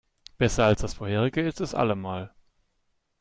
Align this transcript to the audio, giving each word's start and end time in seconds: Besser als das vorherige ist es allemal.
Besser 0.39 0.63
als 0.65 0.81
das 0.81 0.95
vorherige 0.95 1.41
ist 1.47 1.61
es 1.61 1.75
allemal. 1.75 2.33